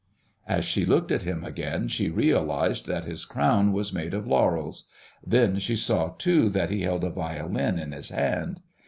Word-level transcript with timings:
As 0.47 0.65
she 0.65 0.83
looked 0.83 1.11
at 1.11 1.21
him 1.21 1.43
again 1.43 1.87
she 1.87 2.09
realized 2.09 2.87
that 2.87 3.03
his 3.03 3.23
crown 3.23 3.71
was 3.71 3.93
made 3.93 4.15
of 4.15 4.25
laurels; 4.25 4.89
then 5.23 5.59
she 5.59 5.75
saw 5.75 6.13
too 6.17 6.49
that 6.49 6.71
he 6.71 6.81
held 6.81 7.03
a 7.03 7.11
violin 7.11 7.77
in 7.77 7.91
his 7.91 8.09
hand. 8.09 8.61